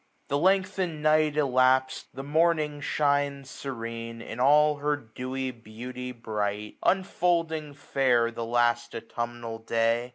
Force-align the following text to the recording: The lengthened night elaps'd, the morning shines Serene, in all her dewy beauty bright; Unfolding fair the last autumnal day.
The 0.29 0.37
lengthened 0.39 1.03
night 1.03 1.37
elaps'd, 1.37 2.07
the 2.11 2.23
morning 2.23 2.81
shines 2.81 3.51
Serene, 3.51 4.19
in 4.19 4.39
all 4.39 4.77
her 4.77 4.95
dewy 4.95 5.51
beauty 5.51 6.11
bright; 6.11 6.77
Unfolding 6.81 7.75
fair 7.75 8.31
the 8.31 8.43
last 8.43 8.95
autumnal 8.95 9.59
day. 9.59 10.09